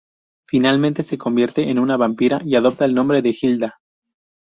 Finalmente 0.47 1.03
se 1.03 1.19
convierte 1.19 1.69
en 1.69 1.77
una 1.77 1.95
vampira 1.95 2.41
y 2.43 2.55
adopta 2.55 2.85
el 2.85 2.95
nombre 2.95 3.21
de 3.21 3.33
Gilda. 3.33 3.77